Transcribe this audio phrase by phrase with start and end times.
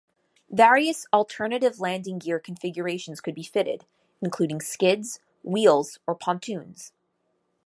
[0.49, 3.85] Various alternative landing gear configurations could be fitted,
[4.19, 6.91] including skids, wheels, or pontoons.